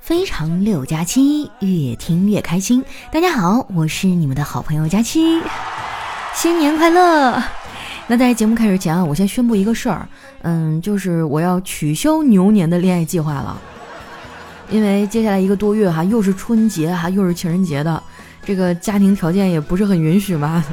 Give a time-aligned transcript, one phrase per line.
[0.00, 2.84] 非常六加七，越听越开心。
[3.12, 5.40] 大家好，我是你们的好朋友佳期，
[6.34, 7.40] 新年快乐！
[8.08, 10.08] 那在节目开始前啊，我先宣布一个事儿，
[10.42, 13.60] 嗯，就是我要取消牛年的恋爱计划了，
[14.68, 18.02] 因为接下来一个多月哈，又是春节哈，又是情人节的，
[18.44, 20.64] 这个家庭条件也不是很允许嘛。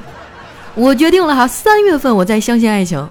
[0.73, 3.07] 我决定了哈，三月份我再相信爱情。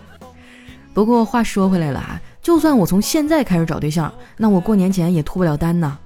[0.92, 5.96] 不过话说回来了哈，就算我从现在开始找对象，那我过年前也脱不了单呐。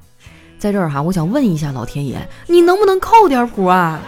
[0.56, 2.16] 在这儿哈，我想问一下老天爷，
[2.46, 4.00] 你能不能靠点谱啊？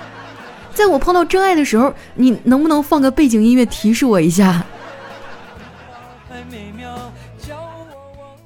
[0.72, 4.64] 在我碰到真爱的时候，你能不能放个背景音乐提示我一下？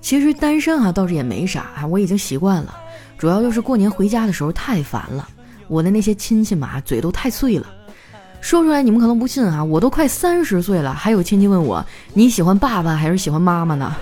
[0.00, 2.74] 其实单身啊倒是也没啥啊，我已经习惯了。
[3.18, 5.28] 主要就是过年回家的时候太烦了，
[5.68, 7.66] 我的那些亲戚嘛嘴都太碎了，
[8.44, 13.96] 说出来你们可能不信啊，我都快三十岁了，还有亲戚问我你喜欢爸爸还是喜欢妈妈呢？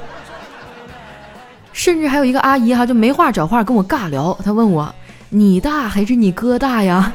[1.72, 4.92] 甚至还有一个阿姨哈就没话找话跟我尬聊，她问我
[5.28, 7.12] 你大还是你哥大呀？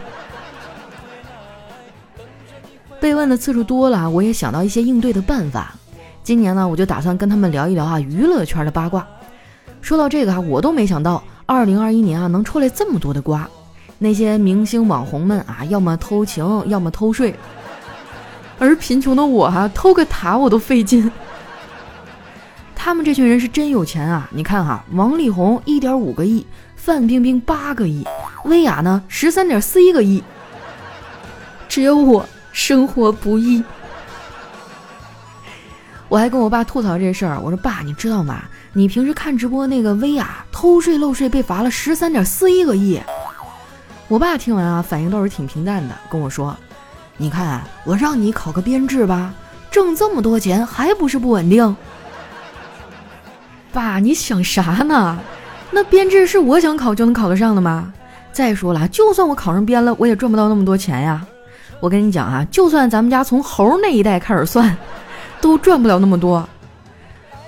[3.01, 5.75] 被问的次数多了，我也想到一些应对的办法。
[6.23, 9.05] 今年呢，我就打算跟他们聊一聊啊娱乐圈的八卦。
[9.81, 13.45] 说到这个啊，我都没想到，二零二一年啊能出来这么多的瓜。
[13.99, 17.35] 那些明星网红们啊，要么偷情，要么偷税，
[18.59, 21.11] 而贫穷的我啊，偷个塔我都费劲。
[22.75, 24.29] 他们这群人是真有钱啊！
[24.31, 26.45] 你看哈，王力宏一点五个亿，
[26.75, 28.05] 范冰冰八个亿，
[28.45, 30.23] 薇娅呢十三点四一个亿，
[31.67, 32.27] 只有我。
[32.53, 33.63] 生活不易，
[36.09, 37.39] 我还跟我爸吐槽这事儿。
[37.39, 38.45] 我说：“爸，你知道吗？
[38.73, 42.99] 你平时看直播那个薇娅偷税漏税被罚了十三点四一个亿。”
[44.07, 46.55] 我爸听完啊，反应倒是挺平淡的，跟我说
[47.17, 49.33] ：“你看，啊我让你考个编制吧，
[49.69, 51.75] 挣这么多钱还不是不稳定？”
[53.73, 55.19] 爸，你想啥呢？
[55.71, 57.93] 那编制是我想考就能考得上的吗？
[58.31, 61.25] 再说了，就算我考上编了，我也赚不到那么多钱呀。
[61.81, 64.77] 我跟你讲啊，就算咱们家从猴那一代开始算，
[65.41, 66.47] 都赚不了那么多。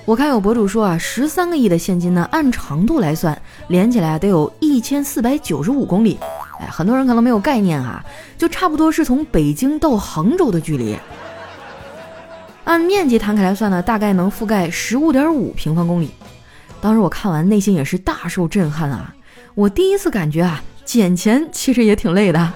[0.04, 6.20] 我看有博主说啊，十三个亿的现金呢，按长度来算，连起来得有一千四百九十五公里。
[6.60, 8.04] 哎，很多人可能没有概念哈，
[8.38, 10.98] 就差不多是从北京到杭州的距离。
[12.66, 16.12] 按面积摊开来算呢，大概能覆盖十五点五平方公里。
[16.82, 19.14] 当时我看完，内心也是大受震撼啊！
[19.56, 22.54] 我第一次感觉啊，捡钱其实也挺累的。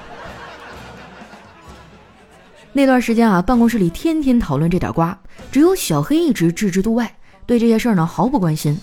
[2.72, 5.18] 那段时间啊，办公室里天天讨论这点瓜，
[5.52, 7.16] 只有小黑一直置之度外，
[7.46, 8.78] 对这些事儿呢毫不关心。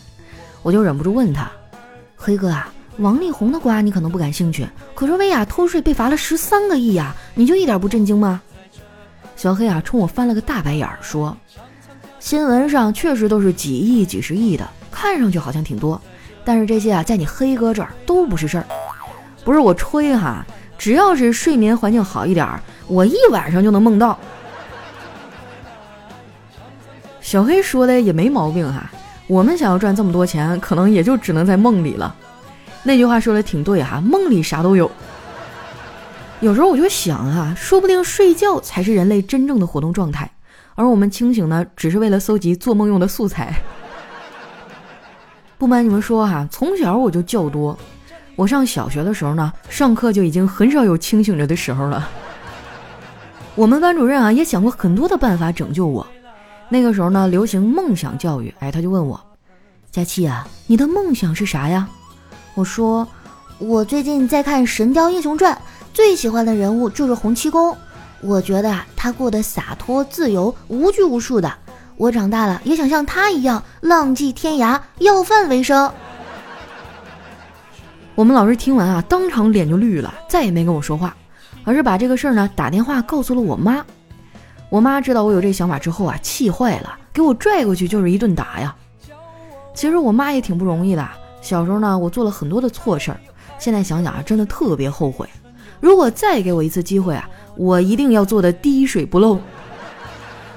[0.62, 1.50] 我就忍不住问他
[2.16, 8.40] ：“黑哥啊，王力宏的瓜你可能不感兴趣，可是薇娅偷税被罚了十三个亿呀，你就一点不震惊吗？”
[9.36, 11.34] 小黑啊，冲我翻了个大白眼儿，说
[12.20, 15.98] ：“新闻上确实都是几亿、几十亿的，看上去好像挺多，
[16.44, 18.66] 但是这些啊，在你黑哥这儿都不是事儿。
[19.42, 20.44] 不是我吹哈，
[20.76, 24.18] 只要是睡眠环境好一点儿。”我一晚上就能梦到，
[27.22, 28.90] 小黑说的也没毛病哈。
[29.26, 32.14] 我们想要赚这么多钱，可能也就只能在梦里了。
[32.82, 34.90] 那句话说的挺对哈，梦里啥都有。
[36.40, 40.30] 有时候我就想啊，说不定睡觉才是人类真正的活动状态，
[40.74, 43.54] 而我们清醒呢，只是为了搜集做梦用的素材。
[45.58, 47.78] 不瞒你们说哈，从小我就觉多。
[48.36, 52.08] 我上小学的时候呢，上课就已经很少有清醒着的时候了。
[53.54, 56.06] 我们班主任啊也想过很多的办法拯救我。
[56.70, 59.20] 那个时候呢，流行梦想教育，哎，他就问我
[59.92, 61.86] ：“佳期啊，你的梦想是啥呀？”
[62.60, 63.08] 我说
[63.58, 65.54] ：“我最近在看《神雕英雄传》，
[65.94, 67.74] 最喜欢的人物就是洪七公。
[68.20, 71.50] 我觉得啊，他过得洒脱自由，无拘无束的。
[71.96, 75.90] 我长大了也想像他一样浪迹天涯，要饭为生。”
[78.14, 81.16] 我们老师听完啊，当场脸就绿了，再也没跟我说话。
[81.64, 83.82] 而是把这个事儿呢打电话告诉了我妈，
[84.68, 88.76] 我妈知道我有这想法之后啊，气坏了，给我拽过去就是一顿打呀。
[89.72, 91.08] 其实我妈也挺不容易的，
[91.40, 93.20] 小时候呢我做了很多的错事儿，
[93.58, 95.28] 现在想想啊真的特别后悔。
[95.80, 99.38] 如果再给我一次机会啊，我一定要做的滴水不漏，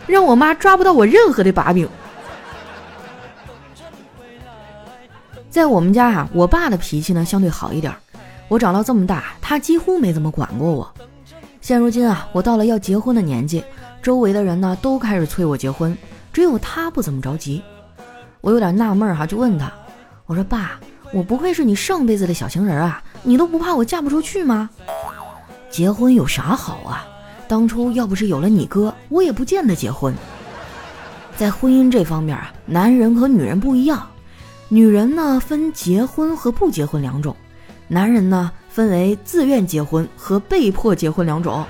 [0.05, 1.87] 让我妈抓不到我任何的把柄。
[5.49, 7.93] 在我们家啊，我爸的脾气呢相对好一点。
[8.49, 10.91] 我长到这么大，他几乎没怎么管过我。
[11.61, 13.63] 现如今啊，我到了要结婚的年纪，
[14.01, 15.97] 周围的人呢都开始催我结婚，
[16.33, 17.63] 只有他不怎么着急。
[18.41, 19.71] 我有点纳闷儿哈，就问他
[20.25, 20.79] ：“我说爸，
[21.13, 23.03] 我不愧是你上辈子的小情人啊？
[23.23, 24.69] 你都不怕我嫁不出去吗？
[25.69, 27.05] 结婚有啥好啊？
[27.47, 30.13] 当初要不是有了你哥，我也不见得结婚。
[31.35, 34.07] 在婚姻这方面啊，男人和女人不一样。”
[34.69, 37.35] 女人呢分结婚和不结婚两种，
[37.87, 41.63] 男人呢分为自愿结婚和被迫结婚两种。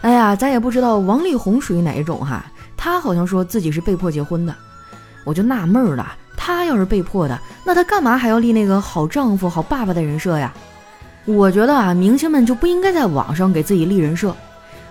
[0.00, 4.56] 哎呀，咱也不知道王力宏属于哪一种哈，他好像说自己是被迫结婚的，
[5.24, 10.52] 我就纳闷了，他要是被迫的，那他干嘛还要立那个好丈夫、好爸爸的人设呀？
[11.24, 14.34] 我觉得啊，明星们就不应该在网上给自己立人设，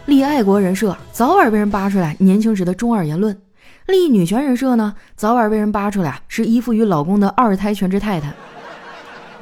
[0.05, 3.33] 立爱国人设，早晚被人扒出来年轻时的中二言论；
[3.87, 8.29] 立女权人设呢，早晚被人扒出来是依附于老公的二胎全职太太；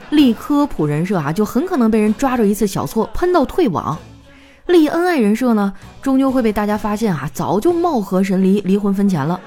[0.09, 3.95] 立科普人设啊，就很可能被人抓着一次小错喷到退网；
[4.65, 5.71] 立恩爱人设呢，
[6.01, 9.39] 终究会被大家发现啊，早就貌合神离，离婚分钱了。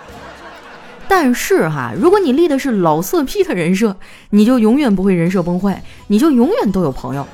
[1.14, 3.94] 但是哈，如果你立的是老色批的人设，
[4.30, 7.28] 你就永远不会人设崩坏，你就永远都有朋友。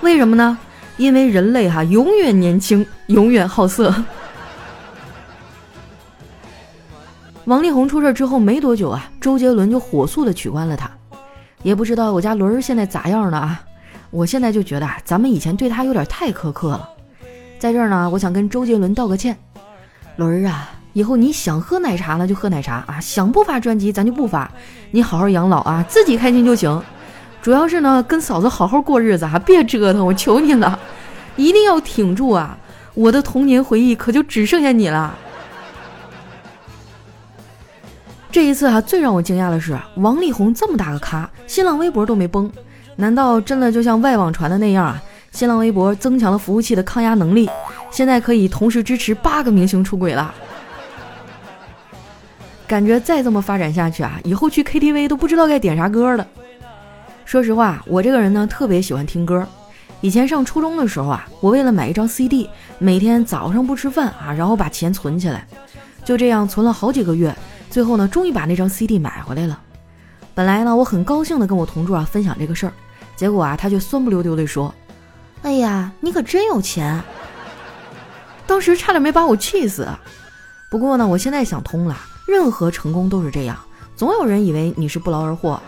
[0.00, 0.56] 为什么呢？
[0.96, 3.92] 因为人类哈永远年轻，永远好色。
[7.46, 10.88] 王力宏出事之后没多久啊，周杰伦就火速的取关了他。
[11.64, 13.60] 也不知道我家伦儿现在咋样了啊？
[14.12, 16.88] 我现在就觉得啊，咱们以前对他有点太苛刻了。
[17.58, 19.36] 在这儿呢，我想跟周杰伦道个歉，
[20.14, 20.70] 伦儿啊。
[20.94, 24.48] 以后你想喝奶茶呢就喝奶茶啊，想不发专辑咱就不发，
[24.92, 26.80] 你好好养老啊，自己开心就行。
[27.42, 30.78] 主要是呢，跟嫂子好好过日子啊，别折腾，我求你了，
[31.34, 32.56] 一定要挺住啊！
[32.94, 35.18] 我的童年回忆可就只剩下你了。
[38.30, 42.48] 这一次啊，最让我惊讶的是，王力宏这么大个咖，新浪微博都没崩，
[42.94, 45.02] 难道真的就像外网传的那样啊？
[45.32, 47.50] 新浪微博增强了服务器的抗压能力，
[47.90, 50.32] 现在可以同时支持八个明星出轨了。
[52.66, 56.26] 感觉再这么发展下去啊，以后去 KTV 都不知道该点啥歌了。
[57.24, 59.46] 说实话，我这个人呢特别喜欢听歌。
[60.00, 65.46] 以前上初中的时候啊，我为了买一张 CD，每天早上不吃饭啊，然后把钱存起来，
[66.04, 67.34] 就这样存了好几个月，
[67.70, 69.58] 最后呢，终于把那张 CD 买回来了。
[70.34, 72.72] 本来呢，我很高兴的跟我同桌啊分享这个事儿，
[73.16, 74.74] 结果啊，他却酸不溜丢的说
[75.42, 77.00] ：“哎呀，你可真有钱！”
[78.46, 79.88] 当时差点没把我气死。
[80.70, 81.96] 不过呢，我现在想通了。
[82.26, 83.56] 任何成功都是这样，
[83.96, 85.60] 总有人以为你是不劳而获。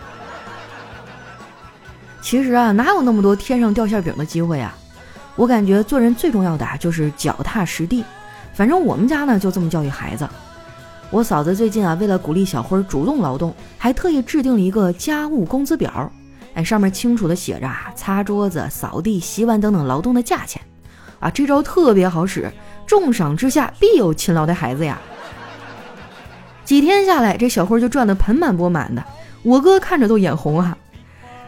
[2.21, 4.75] 其实啊，哪有那么多天上掉馅饼的机会啊？
[5.35, 8.03] 我感觉做人最重要的啊，就是脚踏实地。
[8.53, 10.27] 反正我们家呢，就这么教育孩子。
[11.09, 16.11] 我嫂子最近啊，为了鼓励小辉主动劳动，还特意制定了一个家务工资表。
[16.55, 20.61] 哎，上面清楚的写着啊，擦桌子、扫地、洗碗等等劳动的价钱。
[21.19, 22.51] 啊，这招特别好使，
[22.85, 24.99] 重赏之下必有勤劳的孩子呀。
[26.67, 29.01] 几天下来，这小辉就赚得盆满钵满的，
[29.41, 30.77] 我哥看着都眼红啊。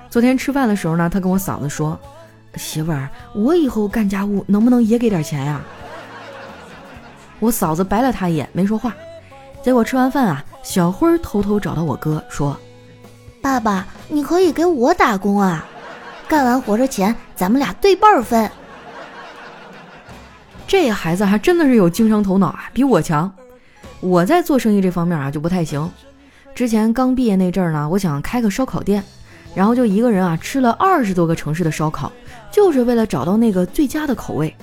[0.10, 2.00] 昨天吃饭的时候呢，他跟我嫂子说
[2.56, 5.60] ：“媳妇儿，我以后干家务能不能也给点钱呀？”
[7.42, 8.94] 我嫂子白了他一眼，没说话。
[9.62, 12.58] 结果吃完饭啊，小辉偷偷找到我哥说
[13.44, 15.66] ：“爸爸，你可以给我打工啊，
[16.30, 18.50] 干完活的钱咱们俩对半分。”
[20.66, 23.30] 这孩子还真的是有经商头脑啊，比我强。
[24.02, 25.90] 我在做生意这方面啊就不太行。
[26.56, 29.04] 之前刚毕业那阵儿呢，我想开个烧烤店，
[29.54, 32.12] 然后就一个人啊吃了二十多个城市的烧烤，
[32.52, 34.54] 就是为了找到那个最佳的口味。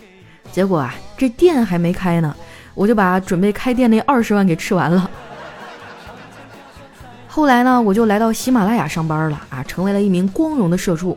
[0.53, 2.35] 结果啊，这店还没开呢，
[2.75, 5.11] 我就把准备开店那二十万给吃完了。
[7.29, 11.17] 后来呢，我就来到喜马拉雅上班了啊，成为了一名光荣的社畜。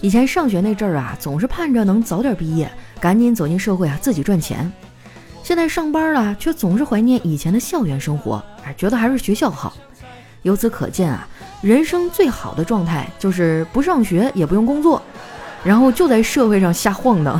[0.00, 4.70] 以前上学那阵儿啊，总是盼着能早点毕业，赶紧走进社会啊，自己赚钱。
[5.44, 9.74] 现在上班了，却总是怀念以前的校园生活，哎，觉得还是学校好。
[10.40, 11.28] 由此可见啊，
[11.60, 15.02] 人生最好的状态就是不上学也不用工作，
[15.62, 17.38] 然后就在社会上瞎晃荡。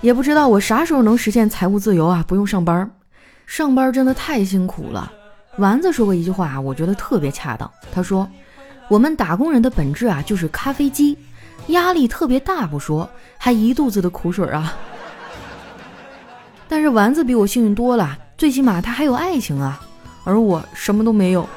[0.00, 2.88] 也不知道我啥时候能实现财务自由啊，不用上班。
[3.46, 5.12] 上班真的太辛苦了。
[5.58, 7.68] 丸子说过一句话，我觉得特别恰当。
[7.90, 8.28] 他说
[8.86, 11.18] ：“我们打工人的本质啊，就是咖啡机，
[11.66, 14.72] 压力特别大不说，还一肚子的苦水啊。”
[16.68, 19.80] 但是丸子比我幸运多了，最起码他还有爱情啊，
[20.24, 21.48] 而我什么都没有，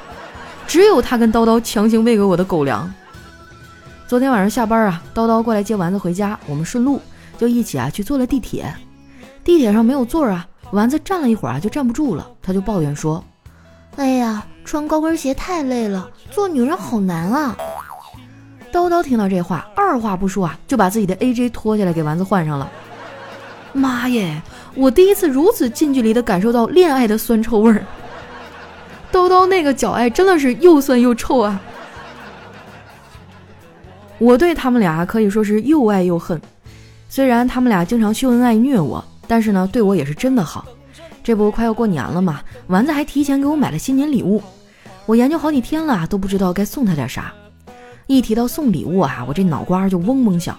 [0.67, 2.91] 只有他跟叨叨强行喂给我的狗粮。
[4.07, 7.01] 昨天晚上下班啊，叨叨过来接丸子回家，我们顺路
[7.37, 8.73] 就一起啊去坐了地铁。
[9.43, 13.23] 地铁上没有座啊，丸子站了一会儿啊就站不住了，他就抱怨说
[13.97, 17.55] ：“哎呀，穿高跟鞋太累了，做女人好难啊。”
[18.71, 22.69] 叨叨听到这话，二话不说啊就把自己的 AJ 脱下来给丸子换上了。
[23.73, 24.41] 妈耶！
[24.75, 27.83] 我第一次如此近距离的感受到恋爱的酸臭味儿。
[29.11, 31.59] 叨叨那个脚爱真的是又酸又臭啊！
[34.17, 36.39] 我对他们俩可以说是又爱又恨。
[37.09, 40.65] 虽然他们俩经常秀恩爱虐我，但是呢，对我也是真的好。
[41.23, 44.41] 这不快要过年了嘛，丸子还提前给我买了新年礼物。
[45.05, 47.33] 我研究好几天了，都不知道该送他点啥。
[48.07, 50.57] 一提到送礼物啊，我这脑瓜就嗡嗡响。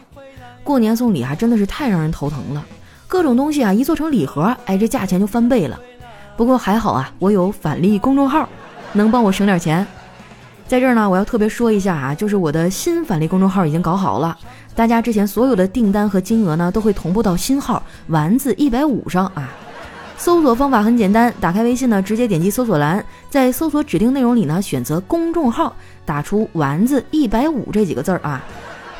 [0.65, 2.65] 过年送礼还真的是太让人头疼了，
[3.11, 5.77] 各种东西啊一做成礼盒，哎，这价钱就翻倍了。
[6.37, 8.49] 不过还好啊，我有返利公众号，
[8.93, 9.85] 能帮我省点钱。
[10.69, 14.39] 在这儿呢，我要特别说一下啊，就是我的新返利公众号已经搞好了，
[14.77, 19.51] 大家之前所有的订单和金额呢都会同步到新号丸子一百五上啊。
[20.17, 25.75] 搜索方法很简单，打开微信呢，直接点击搜索栏，在搜索指定内容里呢选择公众号，
[26.07, 28.41] 打出丸子一百五这几个字儿啊。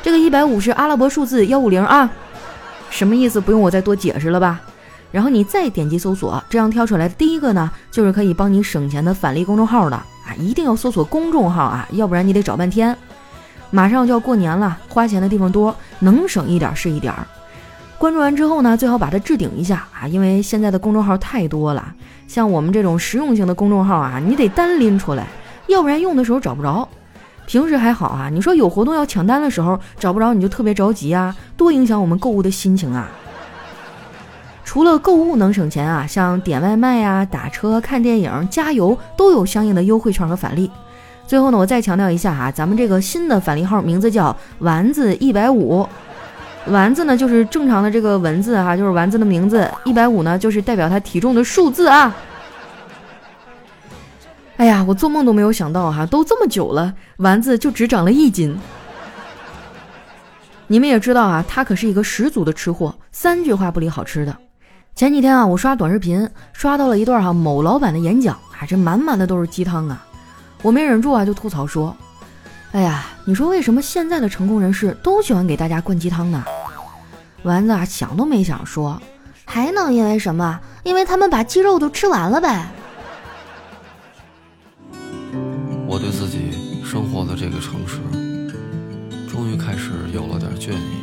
[0.03, 2.11] 这个一百五是阿拉伯数字幺五零啊，
[2.91, 3.41] 什么意思？
[3.41, 4.61] 不用我再多解释了吧？
[5.11, 10.35] 然后你再点击搜索，这样跳出来的第一个呢，就是可以帮你省钱的返利公众号的啊！
[10.37, 12.95] 一定要搜索公众号啊，要不然你得找半天。
[13.71, 17.25] 马上就要过年了，花钱的地方多，能省一点是一点儿。
[17.97, 21.93] 关注完之后呢，最好把它置顶一下啊，因为现在的公众号太多了，
[22.27, 25.27] 像我们这种实用型的公众号啊，你得单拎出来，
[25.67, 26.87] 要不然用的时候找不着。
[27.51, 33.11] 平时还好啊，你说有活动要抢单的时候找不着，你就特别着急啊，多影响我们购物的心情啊。
[34.63, 40.71] 除了购物能省钱啊，像点外卖呀、打车、看电影、加油都有相应的优惠券和返利。
[41.27, 45.85] 最后呢，我再强调一下哈，咱们这个新的返利号名字叫丸子一百五，
[46.67, 52.15] 丸子呢就是正常的这个文字哈，就是丸子的名字，一百五呢就是代表它体重的数字啊。
[54.61, 58.55] 哎呀，我做梦都没有想到哈，都这么久了，丸子就只长了一斤。
[60.67, 64.37] 你们也知道啊，他可是一个十足的吃货，三句话不离好吃的。
[64.93, 70.05] 前几天啊，我刷短视频，刷到了一段哈某老板的演讲，啊，这满满的都是鸡汤啊。
[70.61, 71.97] 我没忍住啊，就吐槽说
[72.71, 76.45] ：“哎呀，你说为什么现在的成功人士都喜欢给大家灌鸡汤呢？”
[77.41, 79.01] 丸子啊，想都没想说
[79.43, 80.59] ：“还能因为什么？
[80.83, 82.67] 因为他们把鸡肉都吃完了呗。”
[85.91, 86.53] 我对自己
[86.85, 87.99] 生活的这个城市，
[89.29, 90.95] 终于开始有了点倦意。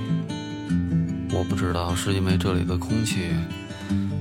[1.31, 3.29] 我不知道是因为这里的空气，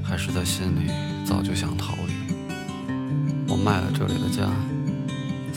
[0.04, 0.92] 还是在心里
[1.24, 2.12] 早就想逃离。
[3.48, 4.52] 我卖了这里的家，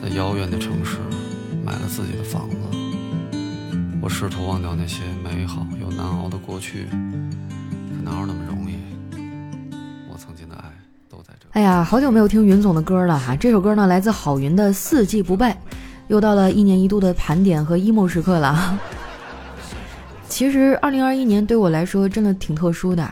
[0.00, 0.98] 在遥远的城市
[1.64, 2.56] 买了自己的房子。
[4.00, 8.59] 我试图忘掉那些美好又难熬的过去，可哪有那么容易？
[11.60, 13.36] 哎呀，好久没有听云总的歌了哈！
[13.36, 15.52] 这首歌呢来自郝云的《四季不败》，
[16.08, 18.80] 又到了一年一度的盘点和 emo 时刻了。
[20.26, 23.06] 其实，二零二一年对我来说真的挺特殊的，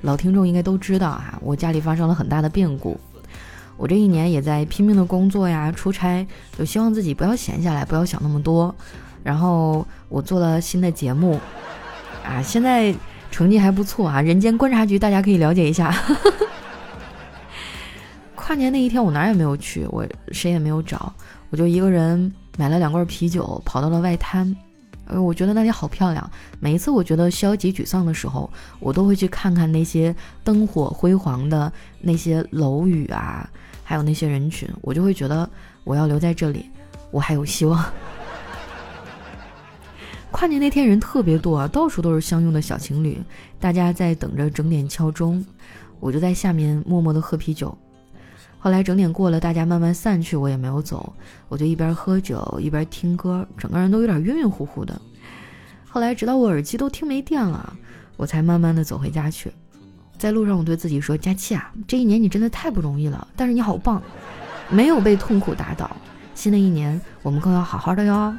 [0.00, 2.98] 老听众应该都知道哈，我家里发生了很大的变故。
[3.76, 6.26] 我这一年也在拼命的工作呀、出差，
[6.58, 8.74] 就希望自己不要闲下来，不要想那么多。
[9.22, 11.38] 然后我做了新的节目，
[12.26, 12.92] 啊，现在
[13.30, 15.94] 成绩还不错啊，《人间观察局》大家可以了解一下。
[18.52, 21.10] 跨年那一天，我哪也没有去，我谁也没有找，
[21.48, 24.54] 我就一个人买了两罐啤酒，跑到了外滩。
[25.06, 26.30] 呃，我觉得那里好漂亮。
[26.60, 33.48] 每一次我觉得消极沮丧的时候，我都会去看看那些灯火辉煌的那些楼宇啊，
[33.82, 35.48] 还有那些人群，我就会觉得
[35.82, 36.66] 我要留在这里，
[37.10, 37.82] 我还有希望。
[40.30, 43.18] 跨年那天人特别多啊，到处都是相拥的小情侣，
[43.58, 45.42] 大家在等着整点敲钟，
[46.00, 47.74] 我就在下面默默的喝啤酒。
[48.64, 51.12] 后来整点过了，大家慢慢散去，我也没有走，
[51.48, 55.02] 我就一边喝酒一边听歌，整个人都有点晕晕乎乎的。
[55.88, 57.76] 后来直到我耳机都听没电了，
[58.16, 59.50] 我才慢慢的走回家去。
[60.16, 64.00] 在路上，我对自己说：“佳期啊，这一年你真的太不容易了，但是你好棒，
[64.70, 65.90] 没有被痛苦打倒。
[66.36, 68.32] 新的一年，我们更要好好的哟。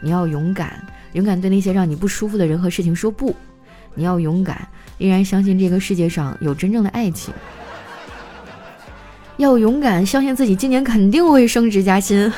[0.00, 3.36] 你要勇敢，勇敢对那些让你不舒服的人和事情说不。
[3.94, 4.66] 你要勇敢，
[4.96, 7.34] 依然相信这个世界上有真正的爱情。”
[9.36, 12.32] 要勇敢，相信自己，今年肯定会升职加薪。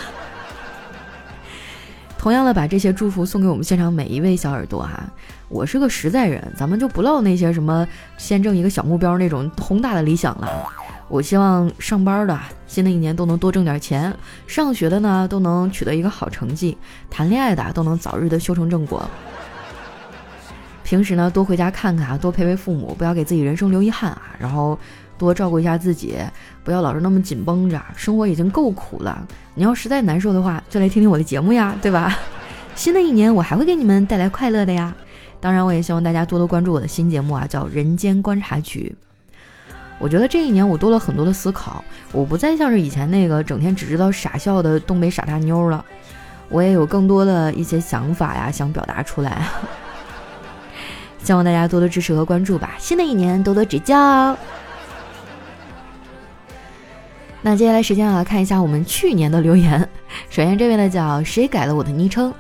[2.19, 5.09] 同样的，把这些祝福送给我们现场每一位小耳朵哈。
[5.49, 7.87] 我是个实在人，咱们就不唠那些什么
[8.17, 10.69] 先挣一个小目标那种宏大的理想了。
[11.07, 12.37] 我希望上班的
[12.67, 14.13] 新的一年都能多挣点钱，
[14.49, 16.77] 上学的呢都能取得一个好成绩，
[17.09, 19.09] 谈恋爱的都能早日的修成正果。
[20.83, 24.23] 平时呢多回家看看啊，多陪陪父母，不要给自己人生留遗憾啊。
[24.37, 24.77] 然后。
[25.19, 26.17] 多照顾一下自己，
[26.63, 29.27] 不要老是那么紧绷着，生活已经够苦了。
[29.55, 32.17] 你要实在难受的话，就来听听我的节目呀，对吧？
[32.75, 34.95] 新的一年我还会给你们带来快乐的呀。
[35.41, 38.95] 当然，我也希望大家多多关注我的新节目啊，叫《人间观察局》。
[39.99, 45.85] 我觉得这一年我多了很多的思考，我不再像是以前那个整天只知道傻笑的东北傻大妞了，
[46.49, 49.49] 我也有更多的一些想法呀，想表达出来。
[51.23, 52.77] 希望大家多多支持和关注吧。
[52.79, 54.37] 新的一年多多指教。
[57.41, 59.89] 那接下来时间啊，看一下我们去年的留言。
[60.29, 62.33] 首先这位呢叫谁改了我的昵称？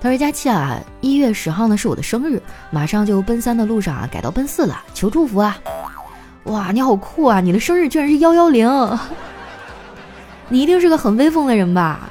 [0.00, 5.58] 他说佳期啊，一月十号呢是我的生日，马上就奔三的路上啊，改到奔四了，求祝福啊！
[6.44, 7.40] 哇，你好酷啊！
[7.40, 8.68] 你的生日居然是幺幺零，
[10.48, 12.08] 你一定是个很威风的人吧？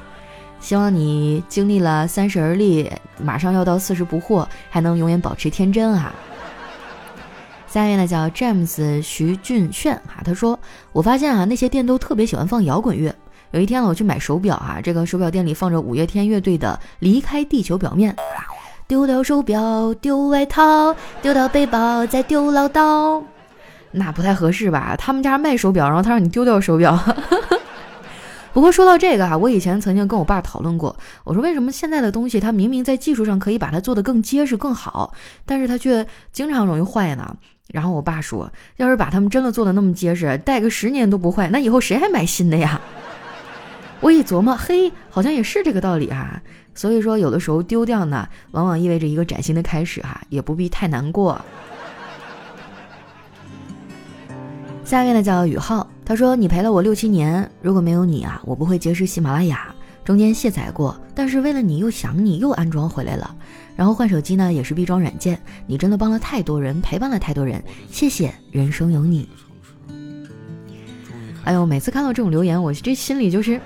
[0.59, 6.13] 希望你经历了三十而立，马上要到四十不惑，还能永远保持天真啊！
[7.75, 10.57] 下面呢叫詹姆斯徐俊炫哈，他说
[10.93, 13.13] ：“我发现啊，那些店都特别喜欢放摇滚乐。
[13.51, 18.13] 有一天呢，我去买手表啊，这个手表店里放着五月天乐队的《离开地球表面》，
[18.87, 23.21] 丢掉手表，丢外套，丢掉背包，再丢唠叨，
[23.91, 24.95] 那不太合适吧？
[24.97, 26.97] 他们家卖手表，然后他让你丢掉手表。
[28.55, 35.13] 不过说到这个啊，我以前曾经跟我爸讨论过，我说为什么现在的东西它明明在技术上可以把它做得更结实更好，
[35.45, 37.35] 但是它却经常容易坏呢？
[37.71, 42.79] 然后我爸说：“要是把它们真的做的那么结实，戴个十年都不坏，那以后谁还买新的呀？”
[44.01, 46.41] 我一琢磨，嘿，好像也是这个道理啊。
[46.75, 51.43] 所以说，有的时候丢掉呢，往往意味着一个崭新的开始哈，也不必太难过。
[54.83, 59.73] 下面呢叫宇浩，他说：“你陪了我六七年，如果没有你啊，我不会结识喜马拉雅。
[60.03, 63.35] 中间卸载过，但是为了你又想你又安装回来了。”
[63.75, 65.39] 然后换手机呢，也是必装软件。
[65.67, 69.27] 你真的帮了太多人，陪伴了太多人，谢谢，人生有你。
[71.43, 73.59] 哎呦，每次看到这种留言，我这心里就是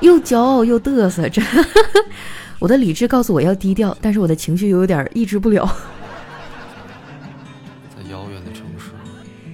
[0.00, 1.28] 又骄傲又嘚瑟。
[1.28, 1.42] 这，
[2.58, 5.64] 我的理智告诉我要低调，但是我的情绪又有点抑制不了。
[7.94, 8.90] 在遥远的城市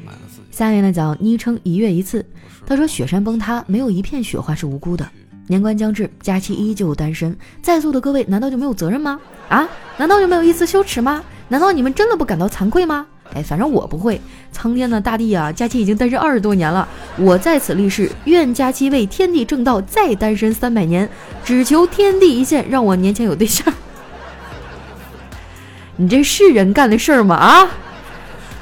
[0.07, 0.43] 买了自己。
[0.50, 2.25] 下面呢叫昵称一月一次，
[2.65, 5.07] 他说雪山崩塌，没有一片雪花是无辜的。
[5.49, 9.19] 年关将至，佳期依旧单身，在座的各位难道就没有责任吗？
[9.49, 9.69] 啊？
[9.97, 11.23] 难道就没有一丝羞耻吗？
[11.49, 13.07] 难道你们真的不感到惭愧吗？
[13.35, 14.21] 哎，反正我不会。
[14.52, 16.87] 苍天呐大地啊，佳期已经单身二十多年了，
[17.17, 21.09] 我在此立誓，愿佳期为天地正道再单身三百年，
[21.45, 23.72] 只求天地一线，让我年前有对象。
[25.96, 27.35] 你这是人干的事儿吗？
[27.35, 27.68] 啊？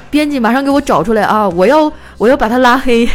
[0.09, 1.49] 编辑马上给我找出来啊！
[1.49, 3.07] 我要我要把他拉黑。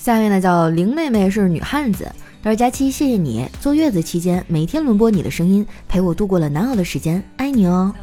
[0.00, 2.10] 下面呢叫林妹妹是女汉子，
[2.42, 7.94] 她说佳期谢谢你坐月子期间每天轮播你的声音，陪我度过了难熬的时间，爱你哦。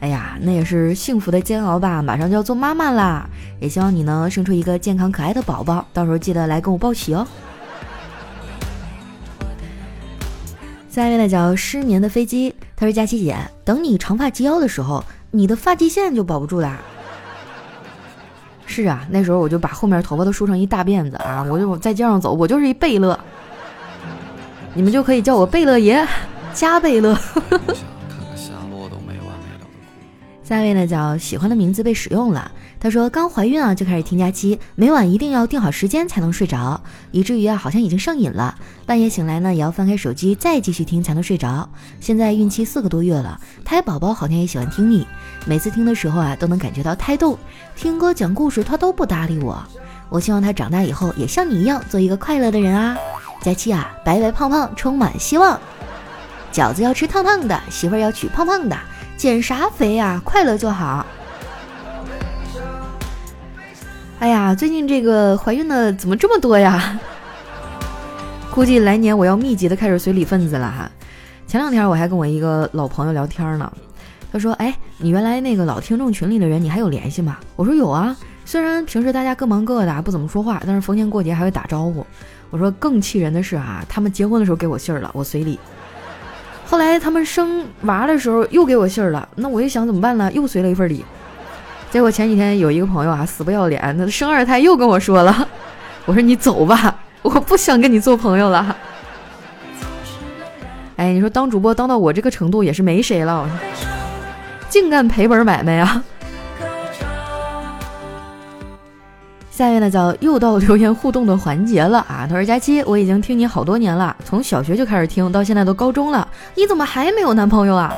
[0.00, 3.26] 哎呀，那也是幸福的煎熬吧，马上就要做妈妈啦，
[3.60, 7.26] 也希望你能生出一个健康可爱的宝宝，到时候记得来跟我报喜哦。
[10.90, 16.78] 下面呢叫失眠的飞机，她说佳期姐，等你长发及腰的时候，你的发际线就保不住啦。
[18.68, 23.18] 是啊，那时候我就把后面头发都梳成一大辫子啊，我就在街上走，我就是一贝勒，
[24.74, 26.06] 你们就可以叫我贝勒爷，
[26.52, 27.18] 加贝勒。
[30.44, 32.50] 下一位呢叫喜欢的名字被使用了，
[32.80, 38.54] 她说刚怀孕啊就开始听假期，每晚一定要定好时间才能睡着，以至于啊好像已经上瘾了，
[38.86, 41.68] 半夜醒来呢也要翻开手机再继续听才能睡着。
[42.00, 45.06] 现在孕期四个多月了，胎宝宝好像也喜欢听你，
[45.44, 47.36] 每次听的时候啊都能感觉到胎动，
[47.74, 49.60] 听歌讲故事他都不搭理我。
[50.08, 52.96] 我希望他长大以后也像你一样做一个快乐的人啊，
[53.42, 55.60] 佳期啊白白胖胖充满希望，
[56.52, 58.78] 饺子要吃烫烫的，媳妇儿要娶胖胖的。
[59.16, 60.22] 减啥肥呀？
[60.24, 61.04] 快乐就好。
[64.20, 66.98] 哎呀，最近这个怀孕的怎么这么多呀？
[68.50, 70.90] 估计来年我要密集的开始随礼份子了哈。
[71.46, 73.72] 前两天我还跟我一个老朋友聊天呢，
[74.32, 82.04] 他说：“哎，你原来那个老听众群里的人，你还有联系吗？”我说：“有啊，虽然平时大家各忙各的，不怎么说话，但是逢年过节还会打招呼。”
[82.50, 85.60] 我说：“更气人的是啊，他们结婚的时候给我信儿了，我随礼。”
[86.66, 90.30] 后来他们生娃的时候又给我信儿了，那我一想怎么办呢？
[90.32, 91.04] 又随了一份礼。
[91.90, 95.48] 结果前几天有一个朋友啊，死不要脸，他生二胎又跟我说了，
[96.04, 98.76] 我说你走吧，我不想跟你做朋友了。
[100.96, 103.48] 哎，你说当主播当到我这个程度也是没谁了，
[104.68, 106.02] 净干赔本买卖呀。
[109.50, 112.28] 下面呢叫又到留言互动的环节了啊！
[112.28, 117.92] 他说：“佳期，我已经听你好多年了，从小学就开始听，到现在都高中了，你怎么还没有男朋友啊？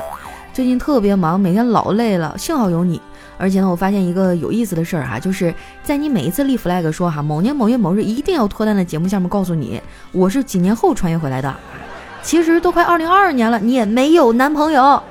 [0.53, 3.01] 最近特别忙，每天老累了，幸好有你。
[3.37, 11.55] 而且呢，我发现一个有意思的事儿哈，就是在你每一次立 flag 说哈某年某月某日一定要脱单的节目下面告诉你，我是几年后穿越回来的。
[12.21, 15.01] 其实都快二零二二年了，你也没有男朋友。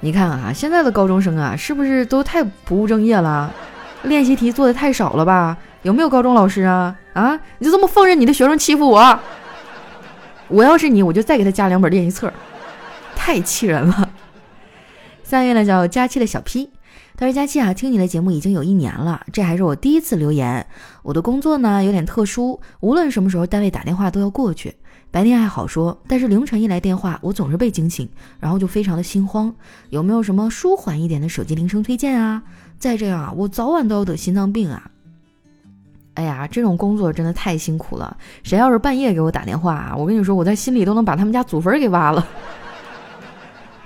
[0.00, 3.52] 你看啊，现在的高中生啊，是不是都太不务正业了？”
[4.04, 5.56] 练习题做的太少了吧？
[5.82, 6.94] 有没有高中老师啊？
[7.14, 9.18] 啊，你就这么放任你的学生欺负我？
[10.48, 12.32] 我要是你，我就再给他加两本练习册，
[13.16, 14.10] 太气人了。
[15.22, 16.70] 三月呢叫佳期的小 P，
[17.16, 20.66] 他说：“佳期啊，听你的节目已经有一年了，这还是我第一次留言。
[21.02, 24.74] 我的工作呢有点特殊，无论什么时候单位打电话都要过去。
[25.10, 28.08] 白天还好说，但是凌晨一来电话，我总是被惊醒，
[28.40, 29.54] 然后就非常的心慌。
[29.90, 32.42] 有没有什么舒缓一点的手机铃声推荐啊？
[32.78, 34.90] 再这样啊，我早晚都要得心脏病啊！
[36.14, 38.16] 哎呀，这种工作真的太辛苦了。
[38.42, 42.26] 谁要是半夜给我打电话，我跟你说，我在心里都能把他们家祖坟给挖了。”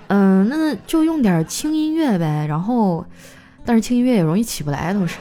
[0.09, 2.47] 嗯，那就用点轻音乐呗。
[2.49, 3.05] 然后，
[3.65, 5.17] 但是轻音乐也容易起不来，都是。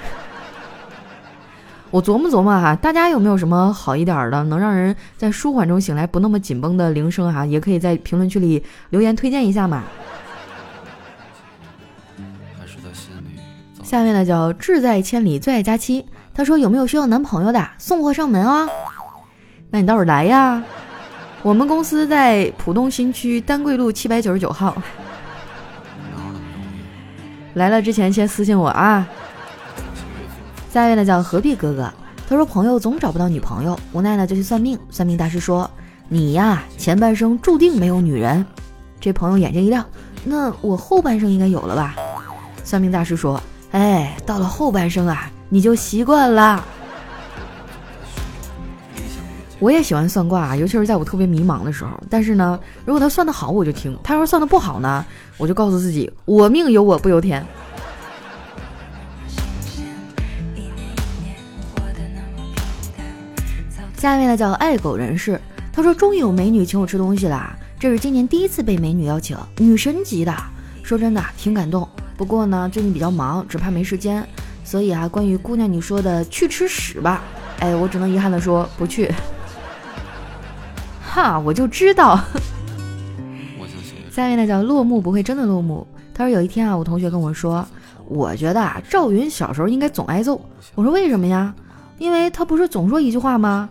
[1.91, 7.45] 我琢磨琢磨哈，大家有没有什么好一点的，能让人在舒缓中醒来，不那么紧绷的铃声哈？
[7.45, 9.83] 也可以在评论区里留言推荐一下嘛。
[13.83, 18.67] 下面呢叫志在千里最爱佳期，他说有没有需要男朋友的，送货上门啊？
[19.69, 20.61] 那你待会儿来呀。
[21.47, 24.75] 我们公司在浦东新区丹桂路七百九十九号。
[27.53, 29.07] 来了之前先私信我啊。
[30.69, 31.89] 下一位呢叫何必哥哥，
[32.27, 34.77] 他说朋友总找不到女朋友，无奈呢就去算命。
[34.89, 35.71] 算命大师说
[36.09, 38.45] 你呀前半生注定没有女人。
[38.99, 39.85] 这朋友眼睛一亮，
[40.25, 41.95] 那我后半生应该有了吧？
[42.65, 46.65] 算命大师说，哎，到了后半生啊，你就习惯了。
[49.59, 51.99] 我也喜欢算卦，尤其是在我特别迷茫的时候。
[52.09, 55.03] 但是呢，如果他算的好，我就听；他要是算的不好呢，
[55.37, 57.43] 我就告诉自己，我命由我不由天。
[63.97, 65.41] 下一位呢叫爱狗人士，
[65.73, 70.31] 他说终于有美女请我吃东西啦，这是今年第一次被美女邀请，女神级的。
[70.83, 71.89] 说真的，挺感动。
[72.15, 74.23] 不过呢，最近比较忙，只怕没时间。
[74.63, 77.23] 所以啊，关于姑娘你说的去吃屎吧，
[77.59, 79.11] 哎，我只能遗憾的说不去。
[81.17, 82.23] 哈，我就知道。
[84.11, 85.87] 下面呢叫落幕不会真的落幕。
[86.13, 87.67] 他说有一天啊，我同学跟我说，
[88.05, 90.39] 我觉得啊，赵云小时候应该总挨揍。
[90.75, 91.55] 我说为什么呀？
[91.97, 93.67] 因为他不是总说一句话吗？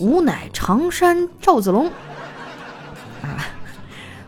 [0.00, 1.86] 吾乃常山赵子龙。
[3.22, 3.46] 啊，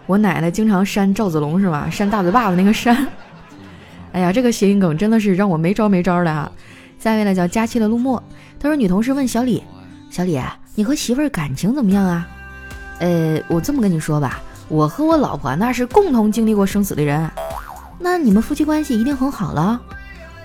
[0.07, 1.91] 我奶奶经常扇赵子龙是吧？
[1.91, 3.05] 扇大嘴巴子那个扇。
[4.13, 6.49] 哎呀，这个谐音梗真的是让我没招没招的啊。
[7.01, 8.23] 下一位呢叫佳期的陆墨。
[8.61, 9.61] 他说女同事问小李，
[10.09, 10.41] 小李，
[10.77, 12.29] 你和媳妇儿感情怎么样啊？
[13.01, 17.29] 呃，我这么跟你说吧，我和我老婆那是共同经历过生死的人，
[17.99, 19.81] 那你们夫妻关系一定很好了。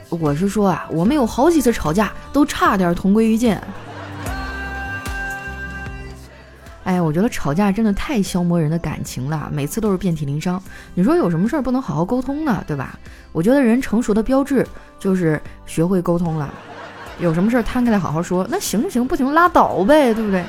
[0.10, 3.58] 我是说啊，我们有好几次吵架，都差点同归于尽。
[6.86, 10.62] 哎，我觉得吵架真的太消磨人的感情了，每次都是遍体鳞伤。
[10.94, 12.64] 你说有什么事儿不能好好沟通呢？
[12.66, 12.98] 对吧？
[13.32, 14.66] 我觉得人成熟的标志
[14.98, 16.54] 就是学会沟通了，
[17.20, 19.06] 有什么事儿摊开来好好说，那行不行？
[19.06, 20.46] 不行拉倒呗，对不对？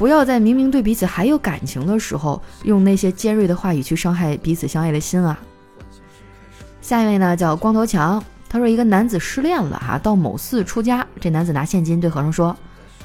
[0.00, 5.38] 不要在明明对彼此还有感情的时候，用那些尖锐的话语去伤害彼此相爱的心啊！
[6.80, 12.56] 下一位呢，叫光头强，他说一个男子失恋了哈，到某寺出家，这男子拿现金对和尚说：“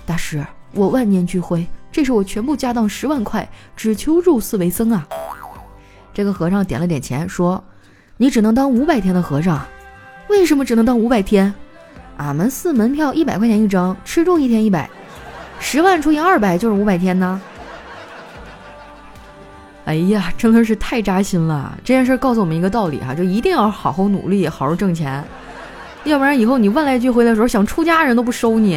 [0.08, 5.06] 大师，我万念俱灰，这是我全部家当十万块，只求入寺为僧啊！”
[6.16, 7.62] 这个和尚点了点钱，说
[8.16, 9.62] ：“你只能当五百天的和尚，
[10.30, 11.54] 为什么只能当五百天？
[12.16, 14.90] 俺们寺门票一百块钱一张，吃住一天一百。”
[15.60, 17.42] 十万除以二百就是五百天呢。
[19.86, 21.78] 哎呀，真的是太扎心了！
[21.84, 25.24] 这件事告诉我们一个道理哈，就一定要好好努力，好好挣钱，
[26.06, 28.74] 要不然以后你万籁俱灰的时候，想出家人都不收你。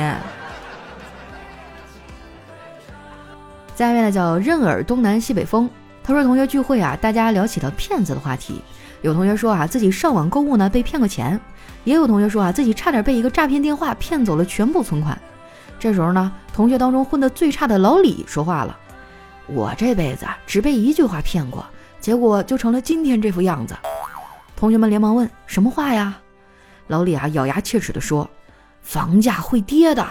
[3.74, 5.70] 下面呢叫任尔东南西北风，
[6.04, 8.60] 他说同学聚会啊，大家聊起了骗子的话题，
[9.00, 11.40] 有同学说啊自己上网购物呢被骗过钱，
[11.84, 15.18] 也有同学说啊自己差点被一个诈骗电话骗走了全部存款。
[15.78, 18.76] 这时候呢，同学当中混得最差的老李说话了
[19.46, 21.64] ：“我这辈子只被一句话骗过，
[22.00, 23.76] 结果就成了今天这副样子。”
[24.56, 26.18] 同学们连忙问：“什么话呀？”
[26.88, 28.28] 老李啊，咬牙切齿地说
[28.82, 30.04] ：“房价会跌的。”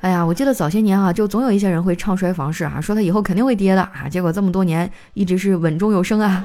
[0.00, 6.44] 哎呀，我记得早些年啊，就总有一些人会唱衰房市啊，说他以后肯定会跌的啊，结果这么多年一直是稳中有升啊。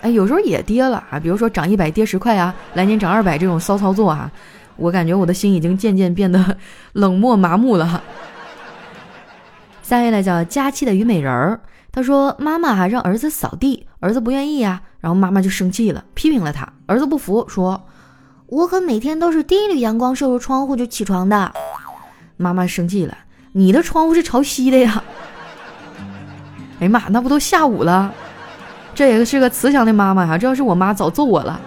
[0.00, 4.30] 哎，有时候也跌了啊，比如说涨一百跌十块啊，来年涨二百这种骚操作啊。
[4.76, 6.56] 我感觉我的心已经渐渐变得
[6.94, 8.02] 冷漠麻木了。
[9.82, 11.60] 下一位呢叫佳期的虞美人儿，
[11.92, 16.66] 他说妈妈还让儿子扫地，儿子不愿意呀，然后妈妈就生气了，批评了他。
[16.86, 17.86] 儿子不服，说
[18.46, 21.52] ：“我可每天都是第一缕阳光射入窗户就起床的。”
[22.36, 23.16] 妈妈生气了，
[23.52, 25.04] 你的窗户是朝西的呀？
[26.80, 28.12] 哎呀妈，那不都下午了？
[28.94, 31.60] 这也是个慈祥的妈妈呀，这要是我妈早揍我了。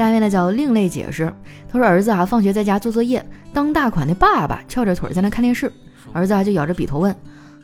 [0.00, 1.30] 下一位呢叫另类解释，
[1.70, 5.70] 他说儿子啊放学在家做作业，当大款的爸爸翘着腿在那看电视，
[6.14, 7.14] 儿子啊就咬着笔头问：“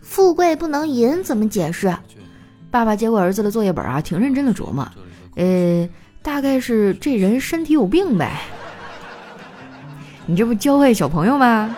[0.03, 1.91] 富贵不能淫，怎么解释？”
[2.71, 4.87] 爸爸接过儿子的作业本啊，挺认真的琢磨
[5.37, 5.89] ：“呃，
[6.21, 8.43] 大概是这人身体有病呗。
[10.27, 11.75] ”你这不教坏小朋友吗？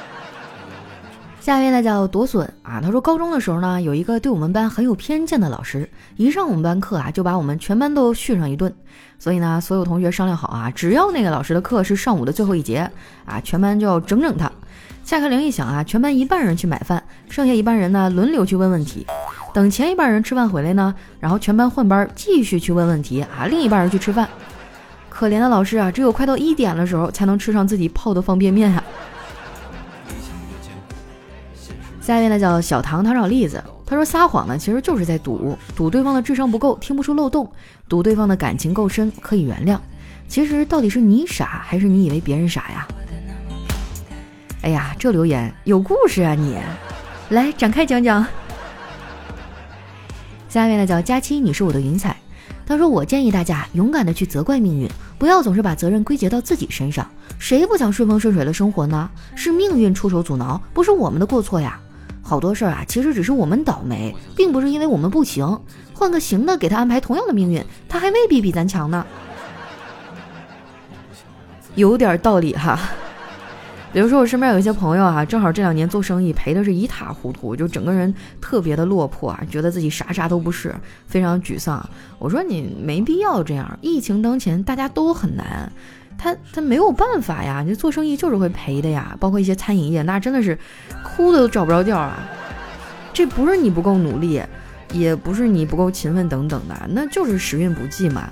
[1.49, 8.71] 下一位呢叫朵笋啊，他说高中的时候呢，有一个对我们班很有偏见的老师，一上我们班课啊，就把我们全班都训上一顿。
[9.19, 12.91] 所以呢，所有同学商量好啊，只要那个老师的课是上午的最后一节
[13.25, 14.53] 啊，全班就要整整他。
[15.05, 19.07] 下课铃一响啊，全班一半人去买饭，剩下一半人呢轮流去问问题。
[19.55, 24.29] 等前一半人吃饭回来呢，然后全班换班继续去问问题啊，另一半人去吃饭。
[25.09, 28.85] 可怜的老师啊，只有快到一点的时候才能吃上自己泡的方便面啊。
[32.09, 33.62] 下一位呢叫小唐，他找栗子。
[33.85, 37.44] 他说撒谎呢，其实就是在赌，赌对方的智商不够，听不出漏洞；
[37.87, 39.79] 赌对方的感情够深，可以原谅。
[40.27, 42.88] 其实到底是你傻，还是你以为别人傻呀？
[44.62, 46.35] 哎呀，这留言有故事啊！
[46.35, 46.57] 你
[47.29, 48.25] 来展开讲讲。
[50.49, 52.16] 下一位呢叫佳期，你是我的云彩。
[52.64, 57.07] 他说我建议大家勇敢的去责怪命运，不要总是把责任归结到自己身上。
[57.38, 59.11] 谁不想顺风顺水的生活呢？
[59.35, 61.79] 是命运出手阻挠，不是我们的过错呀。
[62.29, 65.59] 好多事儿啊，其实只是我们倒霉，并不是因为我们不行。
[65.95, 69.07] 换个行的给他安排同样的命运，他还未必比咱强呢。
[71.75, 72.79] 有点道理哈。
[73.95, 80.75] 比如说我身边有一些朋友啊，正好这两年做生意赔的是一塌糊涂，就整个人特别的落魄啊，觉得自己啥啥都不是，
[81.07, 81.88] 非常沮丧。
[82.19, 85.73] 我说你没必要这样，疫情当前大家都很难。
[86.19, 90.59] 他他没有办法呀，你做生意就是会赔的呀，包括一些餐饮业，那真的是
[91.05, 92.19] 哭的都找不着调啊。
[93.15, 94.43] 这不是你不够努力，
[94.93, 98.29] 也不是你不够勤奋等等的，那就是时运不济嘛。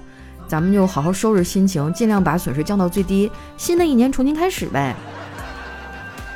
[0.49, 4.94] 咱们就好好收拾心情，尽量把损失降到最低，新的一年重新开始呗。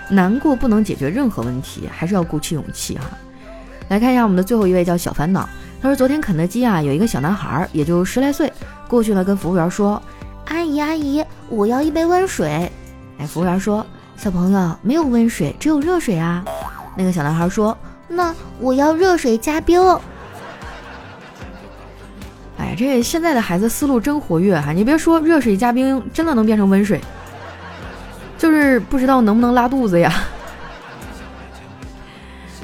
[0.09, 3.05] 难过不能解决任何问题，还是要鼓起勇气哈。
[3.89, 5.49] 来看一下我们的最后一位叫小烦恼，
[5.83, 8.53] 他说昨天肯德基啊有一个小男孩，也就十来岁，
[8.89, 10.01] 过去了跟服务员说。
[10.47, 12.71] 阿姨，阿姨，我要一杯温水。
[13.19, 13.85] 哎，服务员说
[14.17, 16.45] ：“小朋友，没有温水，只有热水啊。”
[16.97, 17.77] 那个小男孩说
[18.09, 19.81] ：“那我要热水加冰。”
[22.59, 24.73] 哎，这现在的孩子思路真活跃哈！
[24.73, 27.01] 你别说，热水加冰真的能变成温水，
[28.37, 30.13] 就是不知道能不能拉肚子呀。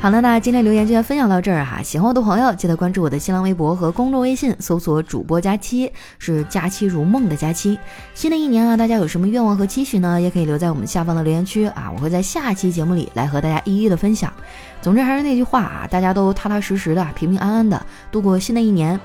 [0.06, 1.82] 好了，那今天留言就先分享到这儿哈。
[1.82, 5.90] 喜欢我的朋友，记得关注我的新浪微博和公众微信，搜索“主播佳期”，
[6.20, 7.76] 是“佳期如梦”的佳期。
[8.14, 10.20] 新的一年啊，大家有什么愿望和期许呢？
[10.20, 14.32] 也可以留在我们下方的留言区啊，我会在下期节目里来和大家一一的分享。
[14.80, 19.00] 总之还是那句话啊，大家都踏踏实实的、平平安安的度过新的一年，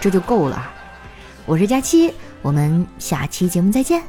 [0.00, 0.66] 这就够了。
[1.44, 4.02] 我是佳期，我们下期节目再见。